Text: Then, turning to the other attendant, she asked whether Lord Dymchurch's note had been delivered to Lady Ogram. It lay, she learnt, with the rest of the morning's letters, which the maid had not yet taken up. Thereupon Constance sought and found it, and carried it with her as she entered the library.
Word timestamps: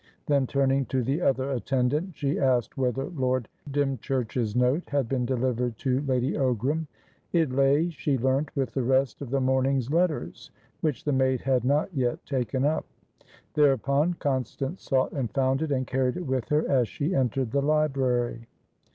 Then, 0.25 0.47
turning 0.47 0.85
to 0.85 1.03
the 1.03 1.21
other 1.21 1.51
attendant, 1.51 2.13
she 2.15 2.39
asked 2.39 2.75
whether 2.75 3.05
Lord 3.05 3.47
Dymchurch's 3.69 4.55
note 4.55 4.89
had 4.89 5.07
been 5.07 5.27
delivered 5.27 5.77
to 5.77 6.01
Lady 6.01 6.33
Ogram. 6.33 6.87
It 7.33 7.51
lay, 7.51 7.91
she 7.91 8.17
learnt, 8.17 8.49
with 8.55 8.73
the 8.73 8.81
rest 8.81 9.21
of 9.21 9.29
the 9.29 9.39
morning's 9.39 9.91
letters, 9.91 10.49
which 10.79 11.03
the 11.03 11.13
maid 11.13 11.41
had 11.41 11.63
not 11.63 11.93
yet 11.93 12.25
taken 12.25 12.65
up. 12.65 12.87
Thereupon 13.53 14.15
Constance 14.15 14.81
sought 14.81 15.11
and 15.11 15.29
found 15.31 15.61
it, 15.61 15.71
and 15.71 15.85
carried 15.85 16.17
it 16.17 16.25
with 16.25 16.49
her 16.49 16.67
as 16.67 16.87
she 16.87 17.13
entered 17.13 17.51
the 17.51 17.61
library. 17.61 18.47